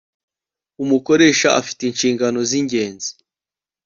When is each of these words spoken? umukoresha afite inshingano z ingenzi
umukoresha 0.83 1.47
afite 1.61 1.81
inshingano 1.85 2.39
z 2.49 2.51
ingenzi 2.59 3.09